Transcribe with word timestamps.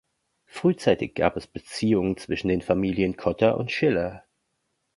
Frühzeitig 0.47 1.13
gab 1.13 1.37
es 1.37 1.45
Beziehungen 1.45 2.17
zwischen 2.17 2.47
den 2.47 2.63
Familien 2.63 3.17
Cotta 3.17 3.51
und 3.51 3.69
Schiller. 3.71 4.23